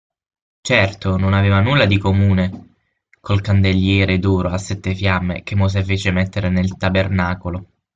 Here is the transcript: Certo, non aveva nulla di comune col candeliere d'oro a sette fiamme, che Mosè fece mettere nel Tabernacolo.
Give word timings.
Certo, 0.61 1.15
non 1.15 1.35
aveva 1.35 1.59
nulla 1.61 1.85
di 1.85 1.99
comune 1.99 2.69
col 3.19 3.39
candeliere 3.39 4.17
d'oro 4.17 4.49
a 4.49 4.57
sette 4.57 4.95
fiamme, 4.95 5.43
che 5.43 5.53
Mosè 5.53 5.83
fece 5.83 6.09
mettere 6.09 6.49
nel 6.49 6.75
Tabernacolo. 6.75 7.65